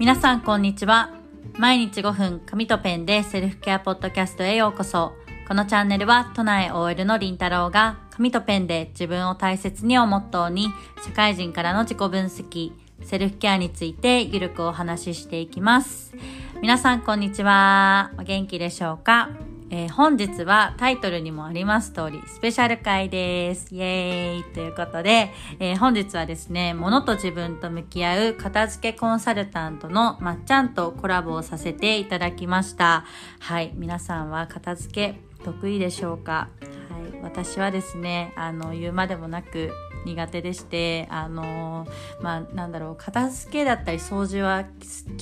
[0.00, 1.10] 皆さんこんにちは。
[1.58, 5.12] 毎日5分紙とペンでセルフケアポッドキャストへようこそ。
[5.46, 10.68] このチャンネルは都内 OL のりんたろうが紙とペンで自分を大切にをモットーに
[11.04, 16.14] 社会人からの自己分析、セルフケアについてゆるくお話ししていきます。
[16.62, 18.10] 皆さんこんにちは。
[18.18, 19.28] お元気でしょうか？
[19.72, 23.72] えー、本日はタイトルにもあります通り、スペシャル回です。
[23.72, 25.30] イェーイということで、
[25.60, 33.04] えー、本日はですね、物と自分と向き合う片付けコンサルタントのまっちゃんとコラボをさせていただきました。
[33.38, 36.48] はい、皆さんは片付け得意でしょうか？
[36.90, 39.70] はい、私はですね、あの、言うまでもなく、
[40.04, 41.86] 苦手でしてあの
[42.22, 44.64] まあなんだろう片付けだったり掃除は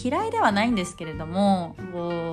[0.01, 2.11] 嫌いではないんですけれどもこ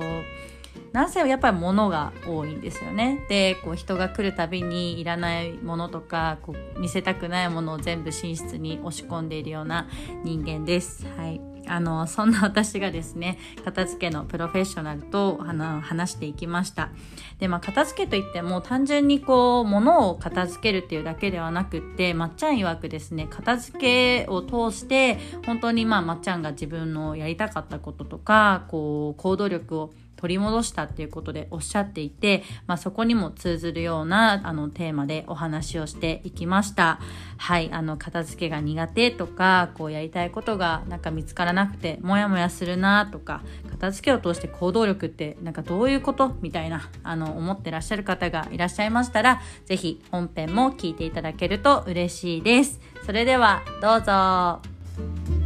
[0.92, 3.24] なんせやっぱり物が多いんですよね。
[3.28, 9.88] でこう人が来るたびにいらないものとかこう見せたくないものを全部寝室に押し込んでいるような
[10.24, 11.06] 人間です。
[11.16, 15.38] はいあのそんな私がですね片付けのプロフェッショナルと
[15.82, 16.90] 話していきました
[17.38, 37.00] でまあ片付けといっても単純にこう物を片付けるっていうだけではなくってまっちゃん曰くですね片付けを通して本当にまあまっちゃんが自分のやりたかったこととかこう行動力を取り戻したっていうことでおっしゃっていて、まあ、そこにも通ずるようなあのテーマでお話をしていきました。
[37.38, 52.80] はい、あの片付けが苦手とかこうやりたいことがなんか見つからなくてモヤモヤするなとか片付けを通して行動力ってなんかどういうことみたいなあの思ってらっしゃる方がいらっしゃいましたら是非本編も聞いていただけると嬉しいです。
[53.04, 55.45] それではどうぞ。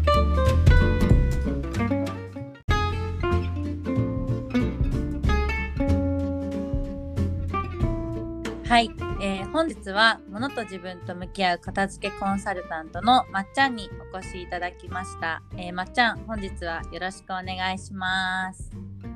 [8.71, 8.91] はい、
[9.21, 18.71] えー、本日は物と自分と向き合う片付けコンサルタントのまっちゃんにお越しいただきました、えー、まっちゃん本日はよろしくお願いします。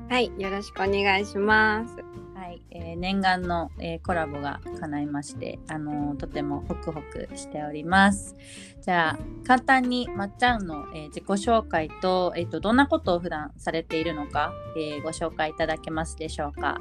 [0.09, 1.95] はいよろしくお願いします。
[2.35, 8.35] はい、えー、念願の、えコラボが叶いましてあのとてもホクホクしております。
[8.81, 16.77] じゃあ簡単にまっちゃんの、え自己紹介と,、えーと、どんなことを普段されているのか、えご紹介いただけますでしょうか？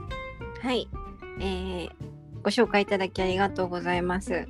[0.60, 0.88] はい。
[1.38, 2.13] えー
[2.44, 4.46] ご紹介いただきありがとうございます。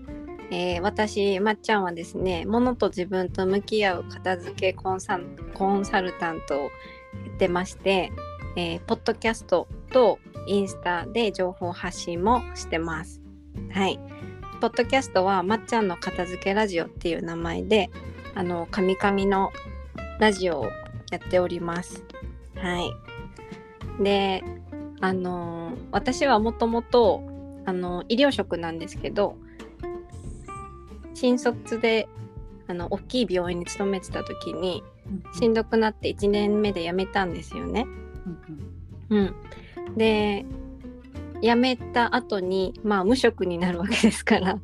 [0.51, 5.21] えー、私、まっちゃんはですね、物と自分と向き合う片付けコンサ
[5.55, 6.71] コンサルタントをや
[7.35, 8.11] ってまして、
[8.57, 10.19] えー、ポッドキャストと
[10.49, 13.23] インスタで情報発信もしてます。
[13.71, 14.01] はい。
[14.61, 17.91] ポッドキャストはまっちゃんの片付けラジオっていう名前で、
[18.35, 19.53] あの、カミカミの
[20.19, 20.65] ラジオを
[21.13, 22.03] やっております。
[22.57, 22.91] はい。
[24.03, 24.43] で、
[25.01, 27.34] あの私はもともと
[27.65, 29.37] あの医療職なんですけど
[31.15, 32.09] 新卒で
[32.67, 34.83] あの大きい病院に勤めてた時に、
[35.39, 37.87] しんどくなって1年目で辞めたんですよね。
[39.11, 39.35] うん、
[39.97, 40.47] で
[41.43, 44.59] 辞めた後にまあ無職になるわけですから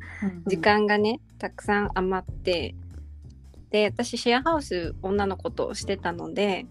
[0.47, 2.75] 時間がねたくさん余って
[3.71, 6.67] で私シェアハウス女の子としてたので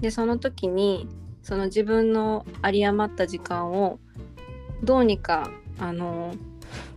[0.00, 1.06] でその時に
[1.42, 4.00] その自分の有り余った時間を
[4.82, 6.34] どうにかあの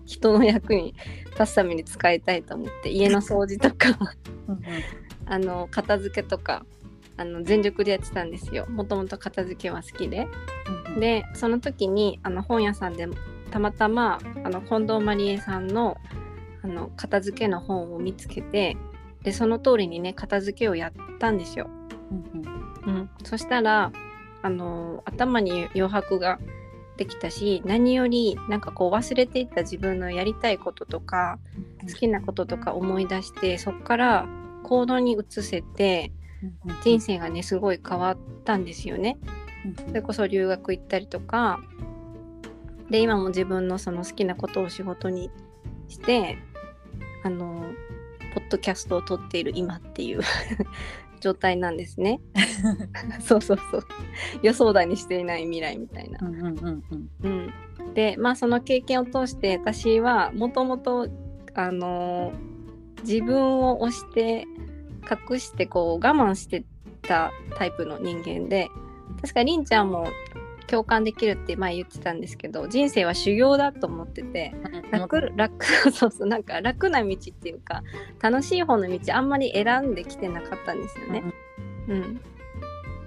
[0.06, 0.96] 人の役に
[1.40, 3.98] 立つために使いたいと思って家の掃除とか
[5.26, 6.66] あの片付けとか
[7.18, 8.66] あの全力でやってたんですよ。
[8.68, 10.28] もともと片付けは好きで。
[11.00, 13.08] でその時にあの本屋さんで
[13.52, 15.98] たまたまあの近藤まりえさんの
[16.64, 18.78] あの片付けの本を見つけて
[19.24, 21.70] でその通りにね片付けをやったんですよ。
[22.86, 23.92] うん、うん、そしたら
[24.42, 26.40] あの頭に余白が
[26.98, 31.40] できたし何よりなんかこう忘れていった自分のやりたいこととか
[31.88, 34.28] 好きなこととか思い出してそこから
[34.64, 36.12] 行動に移せて
[36.84, 39.18] 人生がねすごい変わったんですよね。
[39.88, 41.60] それこそ留学行ったりとか
[42.90, 45.30] で今も自分のその好きなことを仕事に
[45.88, 46.38] して
[47.24, 47.64] あの
[48.34, 50.22] ポッドキャストを撮っている今っていう
[51.22, 52.20] 状態なんですね。
[53.22, 53.84] そうそうそう
[54.42, 56.20] 予想だにしていない未来みたいな。
[57.94, 61.08] でまあその経験を通して私はもともと
[61.54, 62.34] あの
[63.04, 64.46] 自分を押して
[65.30, 66.64] 隠してこう我慢して
[67.02, 68.70] たタイプの人間で
[69.22, 70.08] 確かりんちゃんも
[70.72, 74.56] 共感できるって前言ってたんですけど人生は修行だと思ってて
[74.90, 77.84] 楽楽 そうそうなんか楽な道っていうか
[78.22, 81.24] 楽しい方の道あんまり選んできてなかったんですよね。
[81.90, 82.22] うん、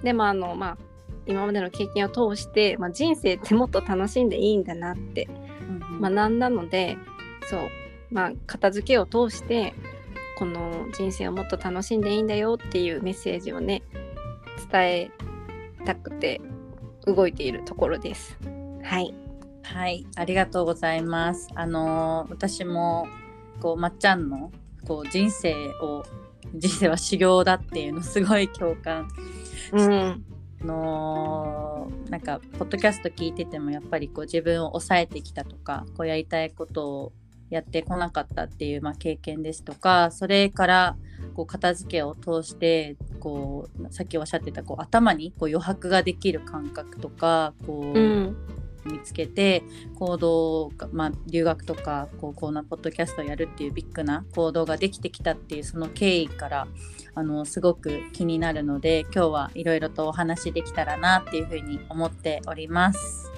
[0.03, 0.77] でもあのまあ
[1.25, 5.27] 今までの経験を通して、まあ、人生ってもっと楽しんでいいんだなって
[5.99, 6.99] 学んだので、
[7.47, 7.61] そう
[8.11, 9.73] まあ片付けを通して
[10.37, 13.81] この人生をもっと楽しんでいいんだよっていうメッセージをね
[14.73, 15.09] え
[15.83, 16.41] たくて
[17.05, 18.37] 動いているところです。
[18.83, 19.13] はい。
[19.63, 21.47] はい、ありがとうございます。
[21.55, 23.07] あのー私も
[23.59, 24.51] こうまっちゃんの
[24.85, 26.03] こう人生を
[26.53, 29.07] 人生は修行だっていうのすごい共感
[29.71, 30.25] うん。
[30.61, 37.13] あのーなんかポッドキャスト聞いててもやっぱりこう自分を抑えてきたとかこうやりたいことを
[37.49, 40.97] やってこなかったっていう、まあ、経験ですとかそれから
[41.35, 48.35] こう片付けを通してこうさっきおっしゃってたこう頭にこう余白ができる感覚とかこう、うん。
[48.85, 49.63] 見つけて
[49.95, 56.67] 行動が、まあ、留学とかこうこんなポッドキャストをやるっていうビッグな行動ができてきたっていうその経緯から
[57.15, 63.34] あのすごく気になるので今日はいろいろとお話できたらなっていうふうに思っております。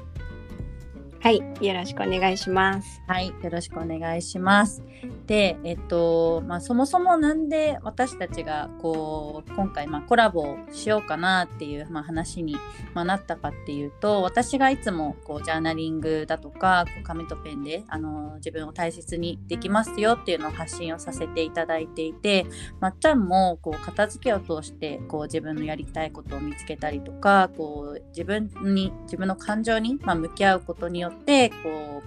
[1.20, 1.42] はい。
[1.66, 3.02] よろしくお願いします。
[3.08, 4.84] はい、よろしくお願いします。
[5.26, 12.56] で、えっと、まあ、そもそもなんで私たちがこう今回まあコラボをしようかなっていうまあ話に
[12.94, 22.46] まあなったかっていうと、私がいつもこうジャーナリングだとかこう紙とペンであの自分を大切にできますよっていうのを発信をさせていただいていて、
[22.80, 31.17] まっちゃんもこう片付けを通してこう自分のやりたいことを見つけたりとか、こう自分に自分の感情にまあ向き合うことによって
[31.64, 32.04] こ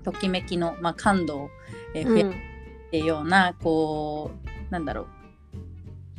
[0.00, 1.50] うときめきの、まあ、感度を、
[1.94, 2.32] えー増やうん。
[2.32, 2.34] っ
[2.90, 4.30] ていうような、こ
[4.68, 5.06] うなんだろう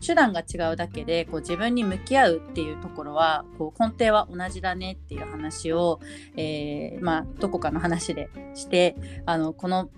[0.06, 6.00] 手段が違うだけでこう自分に向き合うっていうところはこう根底は同じだねっていう話を、
[6.38, 9.90] えーまあ、どこかの話でしてあのこの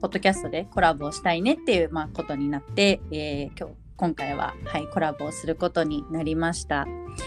[0.00, 6.86] ポッドキャストでコラボをしたいねっていう、まあ、ことになって、えー今日今回は、はい、コラボをすることになりました。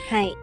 [0.10, 0.38] はい。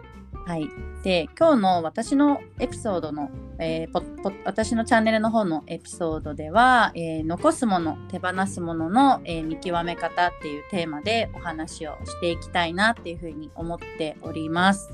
[0.45, 0.69] はい、
[1.03, 14.89] で今日の私のエピソードの、えー私のチャンネルの方のエピソードでは、えー残すもの手放すものの、えー見極め方っていうテーマでお話をしていきたいなっていうふうに思っております。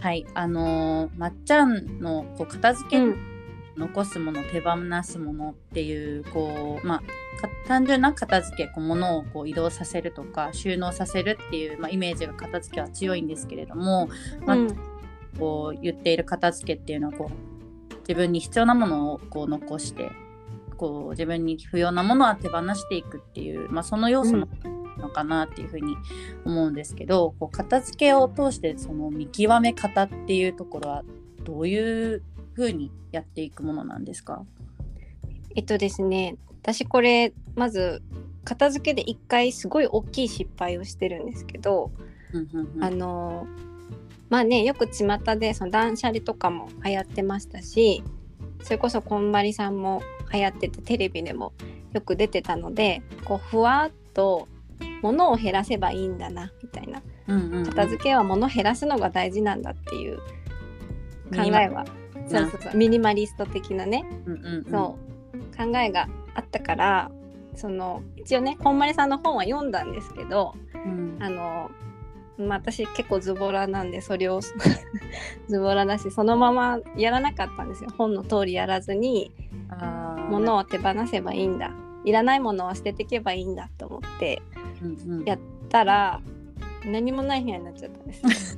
[0.00, 3.30] はい、あのーまっちゃんのこう片付け、うん。
[3.76, 7.04] 残すもの手放すものっていうこうまあか
[7.66, 14.08] 単純な片付けこう物をこう移動させるとか収納させるっていう、まあ、イメージが片付けは強いんですけれども、
[14.44, 14.76] まあうん。
[15.38, 20.10] こう言っている片付けっていうのはこう自分に必要なものをこう残して
[20.76, 24.48] こう自分に不要なものは手放していくっていう、まあ、その要素の
[24.98, 25.96] のかなっていうふうに
[26.44, 31.04] 思うんですけど、こう片付けを通してその見極め方っていうところは
[31.44, 32.22] どういう
[32.52, 34.44] ふうにやっていくものなんですか？
[35.54, 38.02] えっとですね、私これまず
[38.44, 41.90] 片付けで一回すごい大きい失敗をしてるんですけど、
[42.32, 42.84] うんうんうん。
[42.84, 43.46] あの
[44.28, 48.02] まあねよく巷でその断捨離とかも流行ってましたし
[48.62, 50.02] それこそこんまりさんも
[50.32, 51.52] 流行っててテレビでも
[51.92, 54.46] よく出てたのでこうふわっと
[55.02, 57.02] 物を減らせばいいんだなみたいな。
[57.26, 57.64] うんうんうん。
[57.66, 60.18] 片付けは物を減らすのが大事なんだっていう
[61.34, 61.86] 考えは
[62.28, 64.04] そうそうそうミニマリスト的なね。
[64.26, 64.70] うんうんうん。
[64.70, 65.10] そう。
[65.56, 66.08] 考えが
[66.40, 67.10] あったから
[67.56, 70.54] その一応ねこんまりさんの本は読んだんですけど
[70.84, 71.16] うん。
[71.20, 71.70] あの、
[72.38, 74.40] まあ、私結構ズボラなんでそれを
[75.48, 77.90] ズボラだしそのままやらなかったんですよ。
[77.96, 79.32] 本の通りやらずに
[80.30, 81.72] 物を手放せばいいんだ。
[82.04, 84.42] いらないものは捨てていけばいいんだと思って
[84.82, 85.24] うんうん。
[85.24, 85.38] や
[85.68, 86.20] たら
[86.84, 88.56] 何もない部屋になっちゃったんです。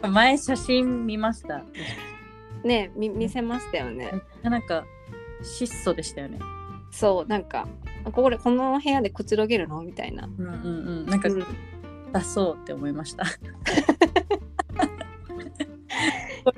[0.08, 1.62] 前写真見ました。
[2.64, 4.12] ねみ見せましたよね。
[4.42, 4.84] なんか
[5.42, 6.38] 質素でしたよね
[6.96, 7.68] そうなんか
[8.10, 9.82] これこの部屋でくつろげるの？
[9.82, 11.06] みたいな、うんうんうん。
[11.06, 11.44] なんかうん。
[12.12, 13.24] 出そうって思いました。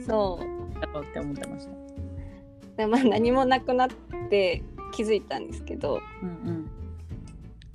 [0.07, 0.80] そう。
[0.80, 1.73] だろうって思ってました。
[2.76, 3.88] でまあ何もなくなっ
[4.30, 6.71] て気づいたんですけどうん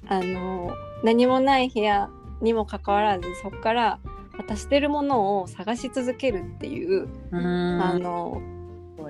[0.07, 2.09] あの何もない部屋
[2.41, 3.99] にもかかわらずそこから
[4.37, 8.41] また捨てるものを探し続けるっていう、あの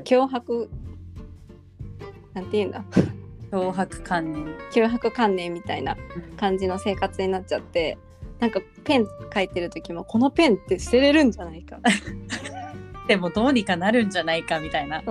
[0.04, 0.70] 脅迫
[2.34, 2.84] なんていうんだ？
[3.54, 4.58] 脅迫観念。
[4.72, 5.96] 脅迫観念みたいな
[6.38, 8.00] 感じの生活になっちゃって
[8.40, 11.80] なんかペン書いてる時もこのペンって捨てれるんじゃないか。
[13.08, 15.04] でもどうにかなるんじゃないかみたいな。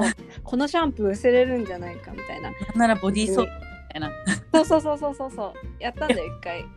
[0.42, 2.50] このシャンプー捨てれるんじゃないかみたいな。
[2.74, 3.48] ならボディーソープみ
[3.92, 4.10] たいな。
[4.52, 5.52] そうそうそうそうそうそう。
[5.78, 6.64] やったんだよ一回。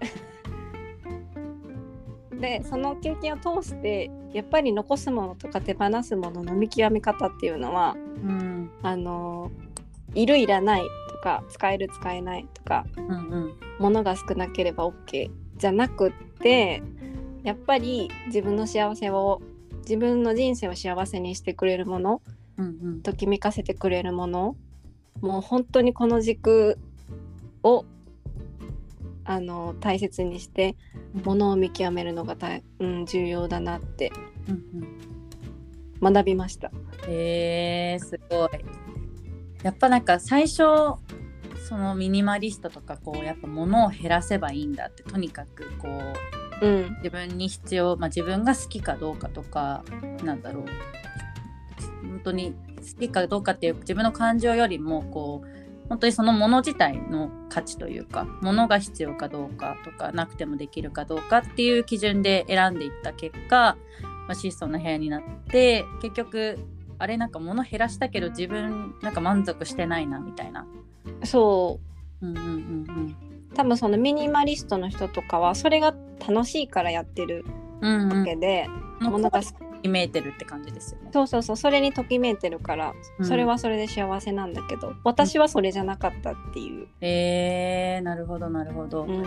[2.39, 8.69] でその経験を通してやっぱり残すものとか手放すものの見極め方っていうのはうん。
[8.83, 9.51] あの
[10.13, 10.87] いるいらないと
[11.25, 13.11] か使える使えないとかうんう
[13.47, 13.53] ん。
[13.79, 16.83] 物が少なければ OK じゃなくって
[17.43, 19.41] やっぱり自分の幸せを
[19.81, 22.21] 自分の人生を幸せにしてくれるもの
[22.57, 23.01] うんうん。
[23.01, 24.55] ときめかせてくれるもの
[25.21, 26.77] もう本当にこの軸
[27.63, 27.85] を
[29.23, 30.75] あの大切にして
[31.23, 34.11] ものを見極めるのが大、うん、重要だなって
[34.47, 34.63] うん
[36.03, 36.13] うん。
[36.13, 36.71] 学びました。
[37.07, 38.49] へえすごい。
[39.63, 40.61] やっぱなんか最初
[41.67, 45.87] そのミニマリストとかこうやっぱ物を減らせばいいんだってとにかくこ
[46.61, 49.83] ううん自分に必要、まあ、自分が好きかどうかとか
[50.23, 50.65] なんだろう
[52.07, 66.59] 本当に好きかどうかっていう自分の感情よりもこう本当にそのもの自体の価値というかものが必要かどうかとかなくてもできるかどうかっていう基準で選んでいった結果、まあ、質素な部屋になって結局
[66.97, 70.67] あれなんか物減らしたけど自分なんか満足してないなみたいな。
[71.23, 71.79] そ
[72.21, 72.25] う。
[72.25, 73.15] んうんうんう
[73.55, 75.93] 多分そのミニマリストの人とかはそれが
[76.27, 77.45] 楽しいからやってる
[77.81, 78.11] うんうん。
[78.11, 78.67] うんわけで、
[79.01, 79.53] もうなんか決
[79.89, 81.09] めてるって感じですよね。
[81.13, 83.25] そうそうそうそれにときめいてるから、うん。
[83.25, 86.87] それはそれで幸せなんだけど私はそれじゃなかったっていう。
[87.01, 89.05] えー、なるほどなるほど。
[89.05, 89.23] うん。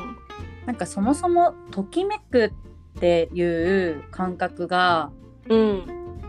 [0.66, 2.52] なんかそもそもときめく
[2.97, 5.11] っていう感覚が
[5.49, 5.85] うん。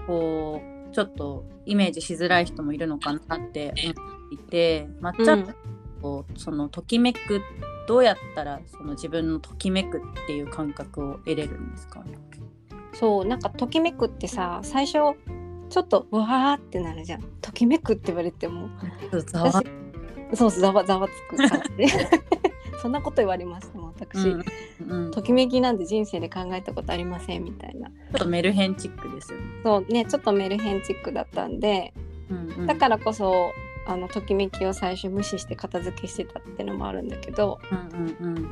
[0.07, 5.55] こうちょっとイメージしづらい人もいるのかなって思っていてまっちゃん
[6.01, 7.41] こうそのときめく
[7.87, 12.03] どうやったらその自分のときめくっていう感覚を得れるんですか？
[12.93, 14.93] そうなんかときめくってさ最初
[15.69, 17.21] ちょっとうわーってなるじゃん。
[17.41, 18.69] ときめくって言われても。
[19.27, 19.51] ざわ。
[19.51, 19.65] 私
[20.37, 21.49] そうそうざわざわつく。
[21.49, 21.85] 感じ
[22.81, 24.43] そんなこと言われましたもん私、うん。
[24.87, 27.89] うん、ちょときめきなんて人生で考えたことありませんみたいな。
[27.89, 29.45] っとメルヘンチックですよね。
[29.63, 31.93] そうねちょっとメルヘンチックだったんで。
[32.29, 33.51] うんうん、だからこそ
[33.85, 38.49] あのときめきを最初無視して片付けしてたっていうのもあるんだけどうんうんうん。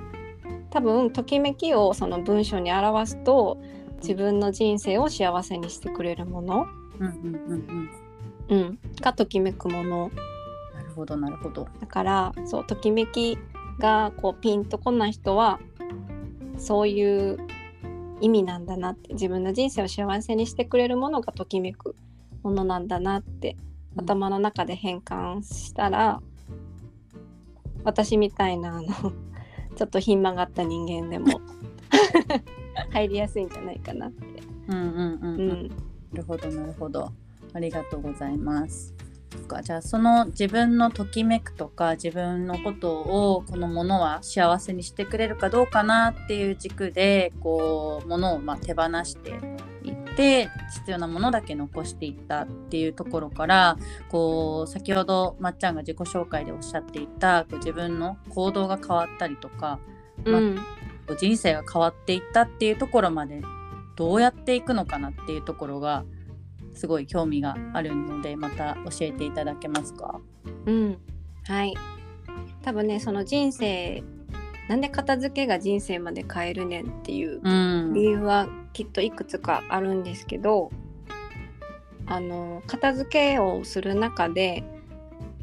[0.70, 3.58] 多分ときめきをその文章に表すと
[4.02, 6.68] 自分の人生を幸せにしてくれるもの、
[7.00, 7.90] うんうんうん
[8.50, 8.56] うん。
[8.56, 10.12] うん、がときめくもの。
[10.74, 11.68] なるほどなるほど。
[11.80, 13.38] だからそうときめき
[13.80, 15.60] がこうピンとこない人は
[16.58, 17.38] そういう
[18.22, 21.96] 意味なんだなって自分の人生を幸せにしてくれるものがときめく
[22.44, 23.56] ものなんだなって
[23.98, 26.22] 頭の中で変換したら、
[27.84, 28.88] 私みたいなあの
[29.76, 31.40] ちょっとひん曲がった人間でも
[32.92, 34.26] 入りやすいんじゃないかなって。
[34.68, 35.50] うんうんうんううん。
[35.50, 35.74] んな
[36.14, 37.12] るほどなるほど。
[37.54, 38.94] ありがとうございます。
[39.48, 39.62] か。
[39.64, 49.40] じゃあその自分のときめくとか自分のことをこのものは幸せにしてくれるかどうかなっていう軸でこうものをまあ手放して
[49.88, 53.78] いって必要なものだけ残していったっていうところから
[54.10, 59.80] こう先ほどまっちゃんが自己紹介でおっしゃっていたこう自分の行動が変わったりとか
[60.26, 60.56] うん。
[61.08, 63.42] こう人生が変わっていったっていうところまで
[63.96, 66.04] どうやっていくのかなっていうところが
[66.74, 70.20] すごい興味があるのでまた教えていただけますか？
[70.66, 70.98] うん、
[71.46, 71.74] はい。
[72.62, 74.04] 多分ねその人生
[74.68, 80.72] なんで片付けが人生まで変えるねんっていううん理由はきっといくつかあるんですけど
[82.06, 84.64] あの片付けをする中で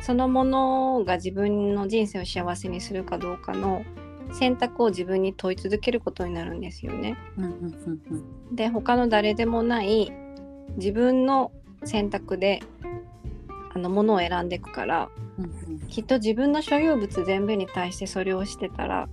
[0.00, 3.84] そのものが自分の人生を幸せにするかどうかの
[4.32, 7.16] 選択を自分に問い続けることになるんですよね。
[7.38, 10.12] うんうんうんうんで他の誰でもない
[10.76, 11.50] 自分の
[11.84, 12.60] 選択で
[13.74, 15.80] あのものを選んでいくからうんうん。
[15.88, 19.08] きっと自分の所有物全部に対してそれをしてたら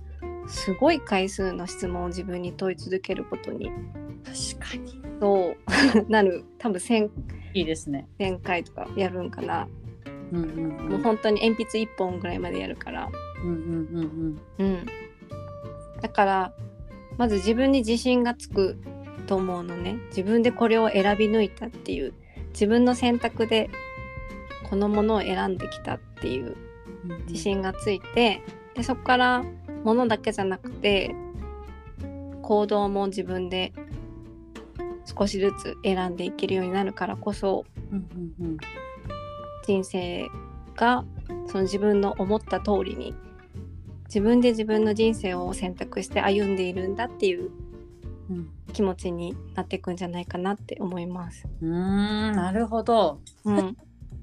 [0.46, 3.70] すごい回数の質問を自分に問い続けることに
[4.24, 5.02] 確かに。
[5.20, 6.44] そうなる。
[6.58, 7.10] 多分 1000,
[7.54, 8.08] いいですね。
[8.18, 9.68] 1000回とかやるんかな、
[10.32, 10.88] うんうんうん。
[10.90, 13.10] もう本当に鉛筆1本ぐらいまでやるから。
[13.44, 14.64] うんうんうん。
[14.64, 14.86] うん。
[16.00, 16.52] だから
[17.18, 18.78] まず自分に自信がつく
[19.26, 19.96] と思うのね。
[20.08, 22.14] 自分でこれを選び抜いたっていう。
[22.52, 23.70] 自分の選択で
[24.72, 26.56] このものを選んできたっていう
[27.28, 28.40] 自信がついて
[28.74, 29.44] でそこから
[29.84, 31.14] 物だけじゃなくて
[32.40, 33.74] 行動も自分で
[35.04, 38.08] 少しずつ選んでいけるようになるからこそうん
[38.40, 38.56] うんうん。
[39.66, 40.26] 人生
[40.74, 41.04] が
[41.48, 43.14] その自分の思った通りに
[44.06, 47.50] 自分で自分の人生を選択して歩んでいるんだっていう
[48.30, 48.48] うん。
[48.72, 51.46] 気持ちになっていくんじゃないかなって思います。
[51.60, 53.20] うーんなるほど。
[53.44, 53.76] うん、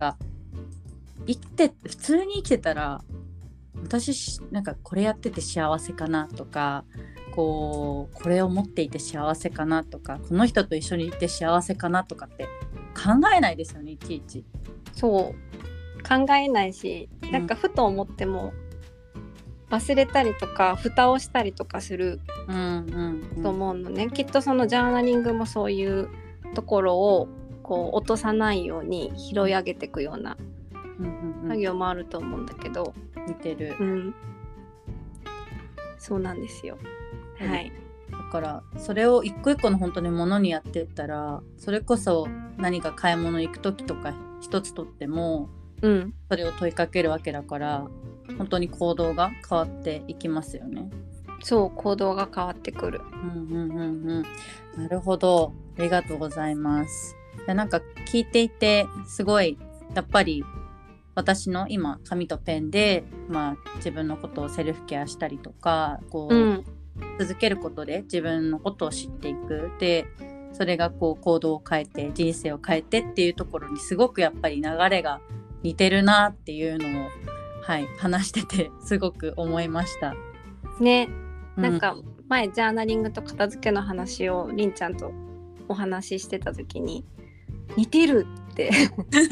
[1.28, 3.02] 生きて普通に生きてたら
[3.84, 6.84] 私しなんかこれやってて幸せかなとか
[7.32, 12.46] こうこれを持っていて幸せかなとかこの人と一緒にいて幸せかなとかって
[12.96, 14.46] 考えないですよねいちいち。
[14.94, 15.60] そう。
[16.02, 18.54] 考えないしなんかふと思っても
[19.70, 23.44] 忘れたりとか蓋をしたりとかするうんうんうん。
[23.44, 26.10] と思うのね、きっとそのジャーナリングもそういう
[26.56, 27.28] ところを
[27.64, 30.59] こう落とさないように拾い上げていくようなうんうんうん
[31.48, 32.94] 作業もあると思うんだけど、
[33.28, 33.84] 似てるう。
[33.84, 34.16] ん、
[35.98, 36.78] そうなんですよ。
[37.42, 37.72] うんはい。
[38.12, 42.28] だからそれを一個一個の本当にものにやってったらそれこそ
[42.58, 45.50] 何か買い物行く時とか一つとっても
[45.82, 46.14] うん。
[46.30, 47.88] それを問いかけるわけだから
[48.38, 50.90] 本当に行動が変わっていきますよね。
[51.42, 53.02] そう行動が変わってくる。
[53.12, 54.84] うんうんうんうん。
[54.84, 55.54] なるほど。
[55.78, 57.16] ありがとうございます。
[57.48, 59.58] でなんか聞いていてすごい
[59.96, 60.44] やっぱり
[61.20, 66.66] 私の今紙とペンで、まあ、自分のことをセルフケアしたりとかこう、うん。
[67.18, 70.06] 続けることで自分のことを知っていくで
[70.54, 75.22] それがこう行動を変えて人生を変えてっていうところにすごくやっぱり流れが
[75.64, 77.10] 似てるなっていうのを、
[77.62, 80.14] はい、話しててすごく思いました。
[80.80, 81.10] ね。
[81.58, 81.96] うなんか
[82.28, 85.12] 前ジャーナリングと片付けの話をりんちゃんと
[85.68, 87.06] お話ししてた時に
[87.76, 88.72] 似てるって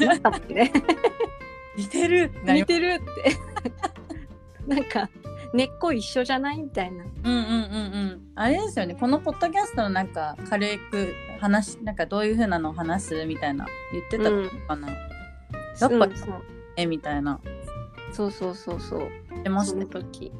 [0.00, 0.72] なったもんね。
[1.78, 3.36] 似てる似てるって
[4.66, 5.08] なんか
[5.54, 7.04] 根っこ一緒じゃないみたいな。
[7.04, 7.56] うんうんうんう
[8.16, 8.20] ん。
[8.34, 8.94] あれですよね。
[8.94, 14.88] このポッドキャストのなんか軽く話なんかどういう風なのを話すみたいな言ってたのかな。
[14.90, 14.98] やっ
[15.80, 16.42] ぱうんそう
[16.76, 17.40] えみたいな
[18.12, 19.08] そうそうそうそう。
[19.30, 20.32] 言ってましそたの時。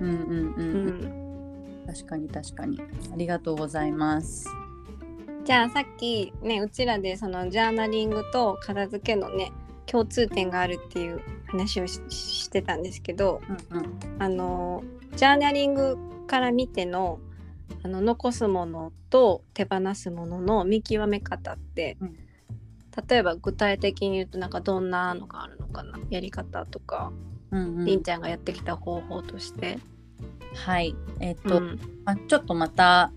[0.00, 0.14] うんうんう
[0.56, 1.82] うん。
[1.82, 1.86] ん。
[1.86, 2.80] 確かに確かに。
[3.12, 4.48] ありがとうございます。
[5.44, 9.52] じゃあさっきねうちらでそのジャーナリングと片付けのね
[9.86, 13.40] 共通点があるっていう話をししてたんですけど
[13.70, 13.98] うんうん。
[14.18, 14.82] あの
[15.16, 17.18] ジャーナリングから見ての
[17.82, 22.16] あの残すものと手放すものの見極め方って、うん
[23.08, 27.12] 例えば具体的に言うとなんかどんなのがあるのかなやり方とか、
[27.50, 29.78] うんうん、りんちゃんがやってきた方法として。
[30.54, 30.96] はい。
[31.20, 33.12] えっ、と、うんまあ、ちょっとまた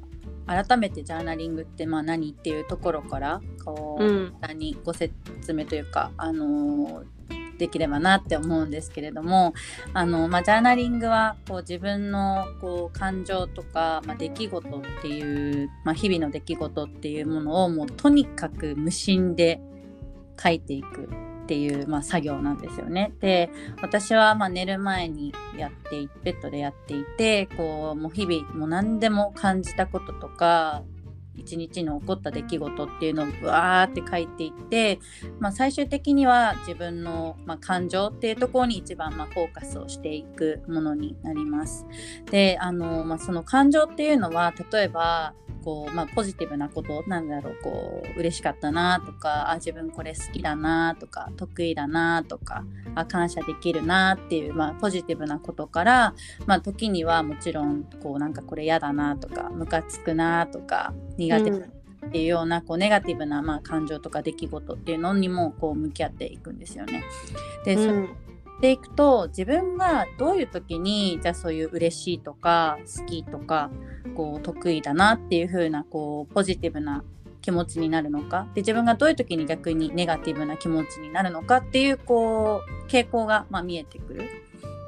[0.50, 4.32] 改めてジャーナリングってまあ何っていうところからこう、うん。
[4.42, 5.14] 簡単にご説
[5.54, 7.20] 明というか、あのー
[7.60, 9.54] できればなって思うんですけれども
[9.94, 19.62] あの、まあ、ジャーナリングはこう自分のこう感情とか、まあ、出来事っていう、まあ、日々の出来事っていうものをもうとにかく無心で
[20.42, 21.10] 書いていく
[21.50, 23.12] っていう、まあ、作業なんですよね。
[23.22, 23.50] で
[23.82, 30.84] 私はまあ寝る前にやっていベッドでやっていてこうもう日々もう何でも感じたこととか
[31.34, 35.00] 一日に起こった出来事っていうのをぶわーって書いていって、
[35.40, 41.88] まあ、最終的には自分の、まあ、感情っていうところに一番、まあ、フォーカスをしていくものになります。
[42.30, 45.34] であの、まあ、その感情っていうのは例えば
[45.64, 52.64] こう、まあ、ポジティブなことなんだろうこう嬉しかったなとかあ自分これ好きだなとか得意だなとか
[52.96, 56.14] あ感謝できるなっていう、まあ、ポジティブなことから、
[56.46, 67.04] まあ、時にはもちろんこうなんかこれ嫌だなとかムカつくなとか苦手っていうようなこうネガティブな、まあ、感情とか出来事っていうのにもこう向き合っていくんですよね。
[67.66, 68.10] で、そうん
[68.60, 73.72] っていくと自分がどういう時にじゃあそういう嬉しいとか好きとか
[74.16, 77.06] こう得意だなっていう風なこうポジティブな
[77.42, 84.30] 気持ちになるのかで自分がどういう時に逆にネガティブな気持ちになるのかっていうこう傾向が、まあ、見えてくる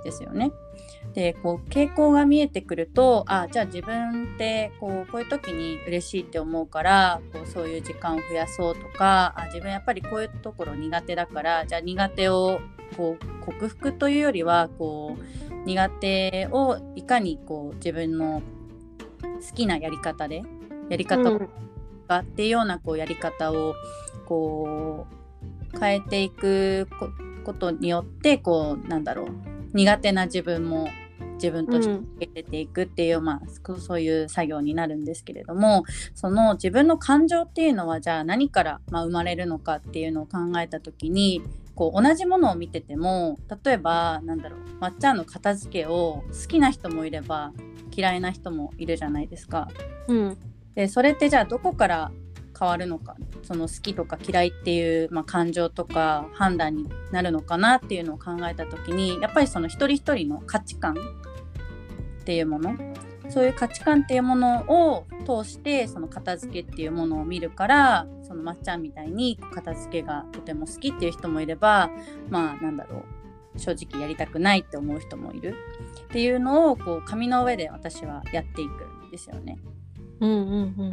[0.04, 0.52] ですよね。
[1.14, 12.62] でこう傾向が見えてくるとあじゃあ自分ってこうこういう時に嬉しいって思うからこうそういう時間を増やそうとかあ自分やっぱりこういうところ苦手だからじゃあ苦手を
[12.96, 18.42] こう克服というよりはこう苦手をいかにこう自分の
[19.22, 20.44] 好きなやり方で
[20.90, 21.42] やり方を
[22.12, 23.76] かっていうようなこうやり方を
[24.26, 25.08] こ
[25.74, 27.10] う変えていくこ
[27.46, 29.28] ことによってこうなんだろう
[29.74, 30.90] 苦手な自分も
[31.42, 41.42] 自分として受け入れていくっていう、まあそそういう作業になるんですけれどもその自分の感情っていうのはじゃあ何から、まあ、生まれるのかっていうのを考えた時に
[41.76, 47.54] こう同じものを見てても例えばなんだろうまっちゃんの片付けを好きな人もいれば
[47.96, 49.68] 嫌いな人もいるじゃないですか。
[50.08, 50.38] うん。
[50.76, 52.12] でそれってじゃあどこから
[52.58, 53.16] 変わるのか。
[53.44, 60.96] その好きとか嫌いっていう、まあ、感情とか判断になるのかなっていうのを考えた時にやっぱりその一人一人の価値観
[62.22, 62.76] っていうもの。
[63.30, 71.90] そういう価値観っていうものを通してその片付けっていうものを見るからそのまっちゃんみたいに片付けがとても好きっていう人もいれば
[72.30, 73.06] まあなんだろ
[73.56, 75.56] う正直やりたくないって思う人もいる。
[76.04, 79.58] っていうのをこう紙の上で私はやっていくんですよね。
[80.20, 80.46] うんうんう
[80.86, 80.92] ん。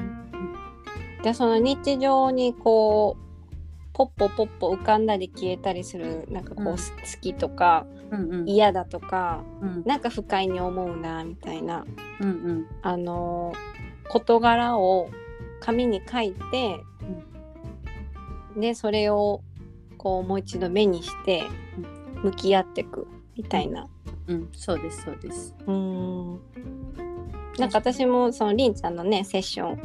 [1.22, 3.28] じゃあその日常にこう
[3.92, 6.76] ポッポポッポ浮かんだり消えたりするなんかこう、うん。
[6.76, 6.82] 好
[7.20, 7.86] きとか
[8.46, 9.82] 嫌だとかうん。
[9.84, 11.84] なんか不快に思うなみたいな。
[12.20, 12.66] うんうん。
[12.82, 13.78] あのー
[14.10, 15.10] 事柄を
[15.60, 16.80] 紙に書いて、
[18.56, 19.42] でそれを
[19.98, 21.42] こうもう一度目にして
[22.22, 23.86] 向き合っていくみたいな。
[24.26, 24.48] うん。
[24.52, 25.54] そうですそうです。
[25.66, 26.40] うん。
[27.58, 29.82] なんか私もそのりんちゃんのねセッション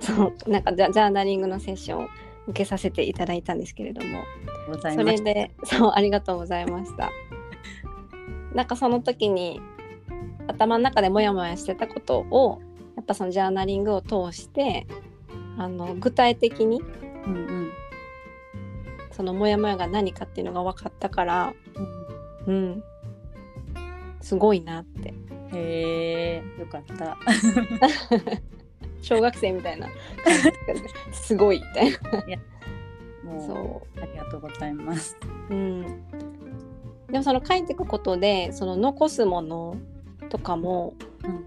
[0.00, 2.08] そうなんかジャジャーナリングのセッションを
[2.48, 4.24] 受けさせていただいたんですけれども。
[4.80, 7.10] それでそうありがとうございました
[8.54, 9.60] なんかその時に
[10.46, 12.60] 頭の中でモヤモヤしてたことを
[12.96, 14.86] やっぱそのジャーナリングを通して
[15.58, 16.80] あの具体的に
[17.26, 17.70] うんうん。
[19.12, 21.54] そのモヤモヤが何かっていうのが分かったから
[22.46, 22.82] うん。
[24.20, 25.14] すごいなって。
[25.52, 27.16] へえよかった。
[29.02, 29.88] 小学生みたいな。
[31.12, 31.98] す すごいみたいな。
[33.24, 35.16] もうそありがとうございます。
[35.50, 36.02] う、うん、
[37.14, 39.76] でもその書いていくことでその残すもの
[40.30, 41.46] とかも、うん。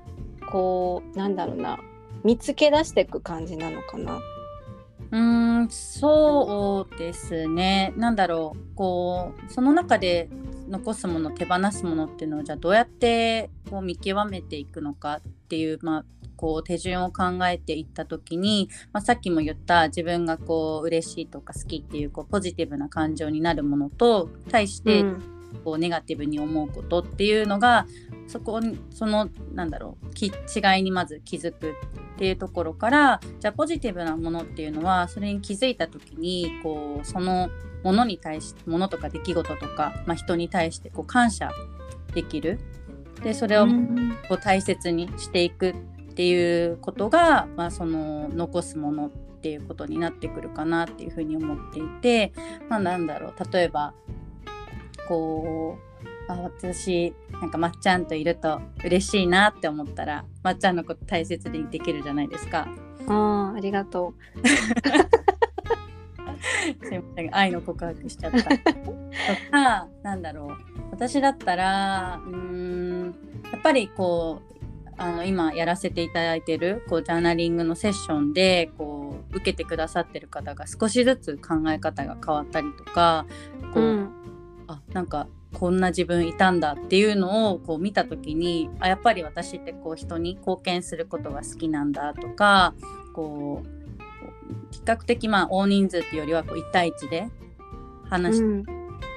[0.49, 1.77] こうなんだろうな
[2.23, 4.15] 見つけ出していく感じなのかな。
[4.15, 7.93] うーんそうですね。
[7.97, 8.75] なんだろう。
[8.77, 10.29] こうその中で
[10.69, 16.05] 残すもの手放すものっていうのをじゃあどうやってこう見極めていくのかっていう,、まあ、
[16.37, 27.85] こう手順を考えていった時に、まあ、さっきも言った自分がこう嬉しいとか好きっていうこうポジティブな感情になるものと対して、うんこうネガティブに思うことっていうのが
[28.27, 30.31] そこにそのなんだろうき違
[30.79, 31.73] いにまず気づくっ
[32.17, 37.49] ていうところからじゃあポジティブなものっていうのはそれに気づいた時にこうその
[37.83, 41.51] ものに対してものとか出来事とか、まあ、人に対してこう感謝
[42.13, 42.59] できる。
[43.23, 44.17] でそれをうん。
[44.27, 45.73] こう大切にしていくっ
[46.13, 52.33] ていうことが、まあ、その残すものっていうことになってくるかなっていうふうに思っていて、
[52.69, 53.93] まあ、なんだろう例えば
[55.07, 55.77] こ
[56.27, 62.67] うあ私なんかまっちゃんといると嬉しいなって思ったらまっちゃんのこと大切にできるじゃないですか。
[63.07, 64.13] あーありがと
[66.83, 68.43] すいません愛の告白しちゃった。
[68.43, 68.49] と
[69.51, 70.51] かなんだろう
[70.91, 73.15] 私だったらうーん
[73.51, 74.53] やっぱりこう
[74.97, 83.25] あの今やらせていただいてるこうジャーナリングのセッションでこう受けてくださってる方が少しずつ考え方が変わったりとか
[83.73, 83.83] こう。
[83.83, 84.16] う、うん
[84.67, 92.73] あなんかこんな自分いたんだっていうのをこう見た時にあやっぱり私ってこう人に貢献することが好きなんだとか
[93.13, 93.77] こう
[94.71, 97.27] 比較的まあ大人数っていうよりはこう1対1で
[98.09, 98.43] 話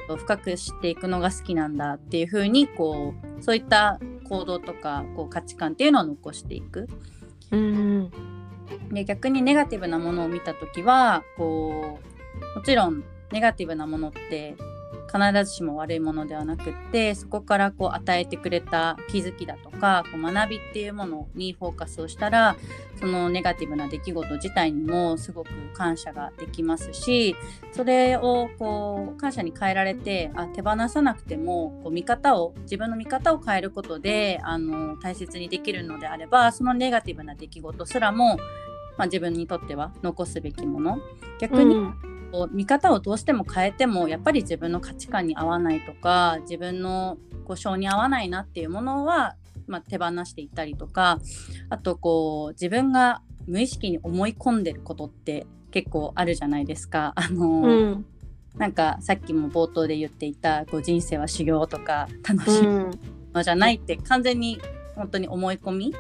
[0.09, 6.89] を深く知っていくのが好きなんだっていう風にこうそういった行動とかこう価値観っていうのを残していく。
[7.51, 8.11] うん
[8.93, 11.99] で逆にネガティブなものを見た時はこ
[12.55, 14.57] うもちろんネガティブなものって
[15.11, 22.57] 必ずしも悪いものではなくってそこからこう与えてくれた気づきだとかこう学びっていうものにフォーカスをしたら
[23.01, 27.35] そのネガティブな出来事自体にもすごく感謝ができますし
[27.73, 38.37] それをこう感謝に変えられてあ手放さなくてもこう見方を自分の見方を変えることであの大切にできるのであればそのネガティブな出来事すらも、
[38.97, 40.99] まあ、自分にとっては残すべきもの。
[41.41, 41.75] 逆に
[42.33, 51.19] こう見方をどうしても変えてもやっぱり自分の価値観に合わないとか自分のこう性に合わないなっていうものは、まあ、手放していったりとか
[51.69, 57.13] あとこう自分が無意識に思い込んでることって結構あるじゃないですか。
[57.17, 58.07] あのうん
[58.57, 62.91] なんかさっきも冒頭で言っていたこう人生は修行とか楽しいうん
[63.33, 64.61] のじゃないって完全に
[64.97, 65.95] 本当に思い込み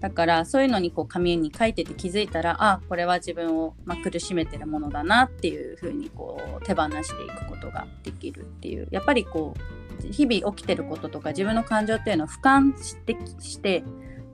[0.00, 13.84] だからそういうのにこう紙に書いてて気づいたらあこれは自分を、まあ、苦しめてるものだなっていうふうにこう手放していくことができるっていうやっぱりこう日々起きてることとか自分の感情っていうのを俯瞰してして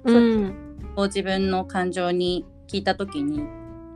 [0.05, 3.38] うんこう自分の感情に聞いた時に、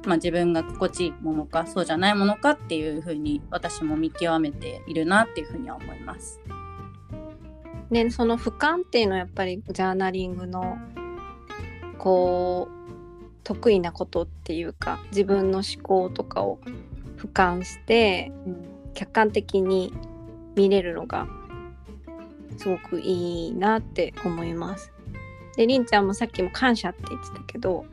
[0.06, 6.40] まあ、自分が心地いいものかそうじゃないものかっていうふうに私も見極めているなっていうふうには思います。
[7.90, 10.76] でその俯瞰っていうのはやっぱりジャーナリングの
[12.06, 16.60] こう得意なことっていうか自分の思考とかを
[17.16, 18.30] 俯瞰して
[18.94, 19.92] 客観的に
[20.54, 21.26] 見れるのが
[22.58, 24.92] すごくいいなって思います。
[25.56, 27.86] でりんちゃんもさっきも感謝って言ってたけど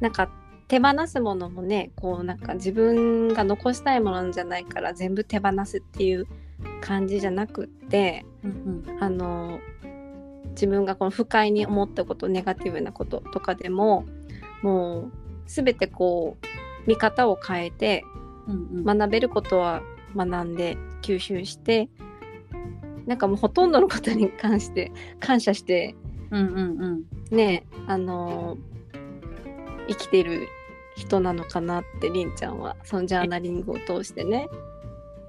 [0.00, 0.30] なんか
[0.68, 6.26] 手放すものもねこうなんか自分が残したいものじゃないから全部手放すっていう
[6.82, 9.58] 感じじゃなくってうんうんあの
[10.52, 14.04] 自分がこの不快に思ったことネガティブなこととかでも
[14.62, 15.12] もう
[15.46, 18.04] 全てこう見方を変えて
[18.46, 18.98] うんうん。
[18.98, 19.82] 学べることは
[20.16, 21.88] 学んで吸収して
[23.06, 25.96] なんかもうほとんどのことに関して感謝して
[26.30, 26.56] うんうん
[27.30, 27.36] うん。
[27.36, 28.56] ねあの
[29.88, 30.48] 生きてる
[30.96, 32.76] 人なのかなってりんちゃんは。
[32.84, 34.48] そのジャーナリングを通してね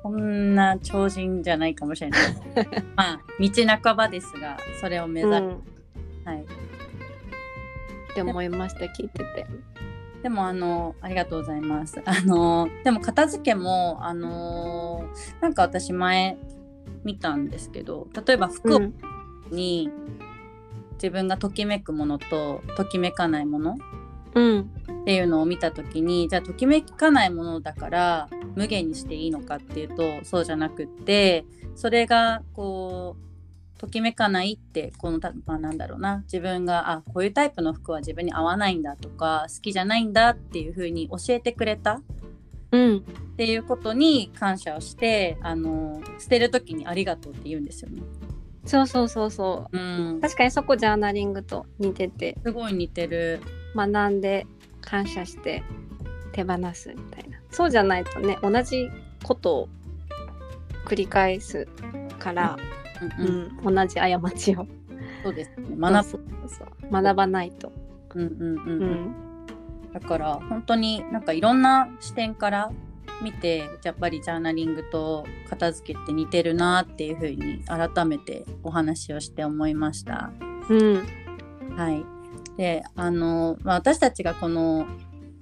[0.04, 2.22] こんな超人じゃないかもしれない。
[2.96, 3.50] まあ、道
[3.82, 5.40] 半ばですが、それを目指す。
[5.40, 5.48] うん、
[6.26, 6.44] はい。
[6.44, 9.48] って思いました聞いてて。
[10.22, 12.02] でもあのありがとうございます。
[12.06, 15.04] あのでも片付けもあの
[15.42, 16.38] なんか私前
[17.04, 18.94] 見たんですけど例えば服うん
[19.52, 19.90] に
[20.94, 23.78] 自分がときめくものとときめかないもの
[24.36, 33.16] うんっていうのを見た時にじゃあときめかないものだから無限にしていいのかっていうとそうじゃなくってそれがこ
[33.76, 42.02] うときめかないってこのた、まあ、なんだろうな自分があこういうタイプの服は自分に合わないんだとか好きじゃないんだっていう風に教えてくれたっ
[42.72, 43.04] うん
[43.38, 48.02] ていうことに感謝をしてあの捨てる時にありがとうって言うんですよね。
[48.66, 50.22] そうそうそうそうんう。
[50.22, 53.42] 確かにそこジャーナリングと似ててすごい似てる。
[53.76, 54.46] 学んで
[54.82, 55.64] 感謝して
[56.32, 58.90] 手放すみたいなそうじゃないとね同じ
[59.24, 59.70] ことを
[60.86, 61.68] 繰り返す
[62.20, 62.58] から、
[63.20, 63.30] うんう
[63.64, 64.68] うんん同じ過ちを
[65.24, 65.76] そうですね。
[65.78, 67.72] 学そうそうそう学ばないと。
[68.14, 68.22] ぶ。
[68.22, 69.16] うんうんうんううんん
[69.94, 72.72] だから本当になんかいろんな視点から
[73.22, 80.32] 見てやっぱりジャーナリングと片付けって似てるなっていうふうに改めてお話をして思いました。
[80.70, 81.08] うん
[81.78, 82.04] はい、
[82.58, 84.88] であの、まあ、私たちがこの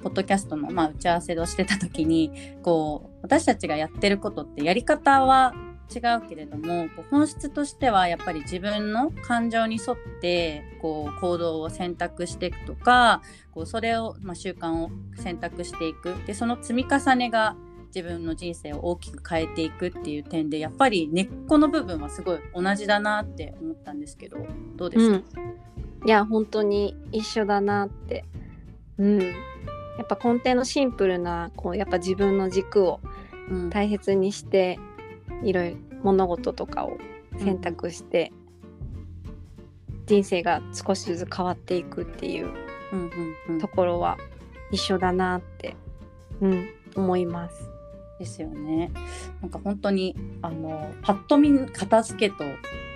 [0.02, 2.32] ポッドキャストの、まあ、打ち合わせをしてた時に
[2.64, 5.54] こう私たちがやってることってやり方は
[5.94, 16.16] 違うけれども本質としてはやっぱり自分の感情に沿ってこう行動を選択していくとかこうそれを、まあ、習慣を選択していく。
[16.26, 17.56] でその積み重ねが
[17.94, 24.38] 自分の人生を大きく変えていくっていう点でやっぱり根っこの部分はすごい同じだなって思ったんですけど
[24.78, 25.22] どうですか、
[26.02, 28.24] うん、いや本当に一緒だなって。
[28.98, 29.34] うん。
[30.02, 33.00] やっぱ根底のシンプルなこうやっぱ自分の軸を
[33.50, 34.80] うん大切にして
[35.44, 36.98] いろいろ物事とかを
[37.38, 38.32] 選択して、
[40.08, 42.48] 人生が少しずつ変わっていくっていう
[42.92, 43.00] うん
[43.48, 44.18] うんうんところは
[44.72, 45.76] 一緒だなって、
[46.42, 47.70] うん、思います。
[48.18, 48.92] ですよね。
[49.42, 52.44] なんか本当にあのパッと見片付けと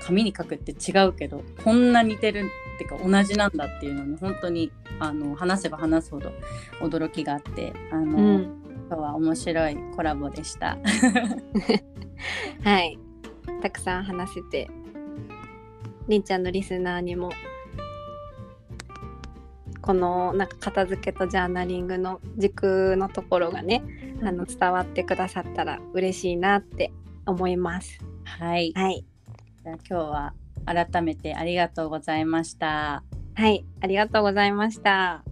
[0.02, 6.32] 紙に書くって違うけどこんな似てるっていうか同じなんだっていうのに本当にあの話せば話すほど
[6.82, 10.78] 驚きがあってあの、うん、今日は面白いコラボでした。
[12.64, 13.00] はい
[13.62, 14.70] たくさん話せて
[16.08, 17.32] りんちゃんのリスナーにも
[19.82, 23.84] このなんか片付けとジャーナリングの軸のところがね
[24.24, 26.92] あの伝わってくださったら嬉しいなって
[27.26, 28.00] 思います。
[28.24, 28.74] はい。
[28.76, 29.06] はい、
[29.64, 30.34] じゃあ今日は
[30.66, 33.04] 改めてありがとうございました。
[33.36, 35.24] はい、ありがとうございました。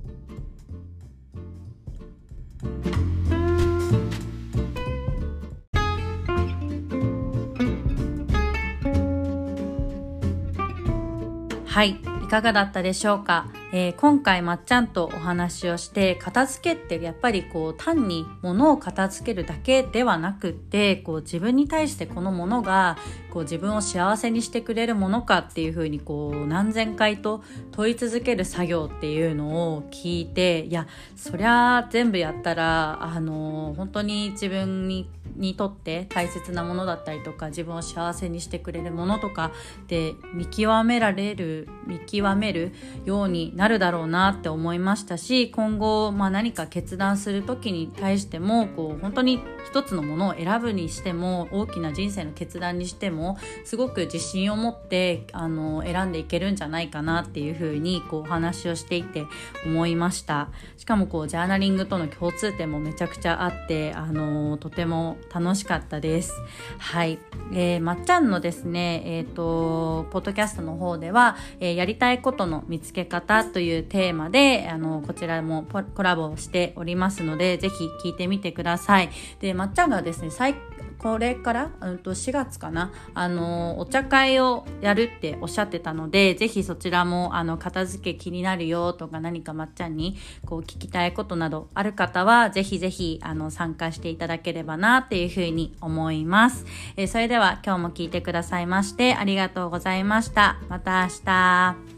[11.65, 23.00] はい、いかがだったでしょうか、えー今回まっちゃんとお話をして片付けってやっぱりこう単に物を片付けるだけではなくってこう自分に対してこのものが
[23.32, 39.52] こう自分を幸せにしてくれるものかっていうふうにこう何千回と問い続ける作業っていうのを聞いていやそりゃ全部やったらあの本当に自分ににとって大切なものだったりとか自分を幸せにしてくれるものとか
[39.88, 42.72] で見極められる見極める
[43.06, 59.26] ようになるだろうなって思いましたし今後、まあ、何か決断する時に対してもこう本当に一つのものを選ぶにしても大きな人生の決断にしてもすごく自信を持ってあの選んでいけるんじゃないかなっていうふうにこうお話をしていて
[59.65, 60.49] 思いました。
[60.78, 66.34] しかもこうジャーナリングとの共通点もめちゃくちゃあってあのとても楽しかったです。
[66.78, 67.19] はい、
[67.54, 79.10] えーまっちゃんのですねえっ、とポッドキャストの方では、えーやりたいことの見つけ方というテーマであのこちらもコラボしておりますのでぜひ聞いてみてください。
[79.39, 80.56] でまっちゃんがですね最
[81.04, 100.58] これから、うん、と4月かなあのお茶会をやるっておっしゃってたのでぜひそちらもあの片付け気になるよとか何かまっちゃんにこう聞きたいことなどある方はぜひぜひあの参加していただければなっていうふうに思います、えーそれでは今日も聞いてくださいましてありがとうございました。
[100.68, 101.92] また明日。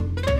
[0.00, 0.39] thank you